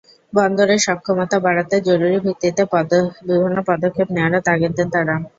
[0.33, 2.63] বন্দরের সক্ষমতা বাড়াতে জরুরি ভিত্তিতে
[3.27, 5.15] বিভিন্ন পদক্ষেপ নেওয়ারও তাগিদ দেন তাঁরা।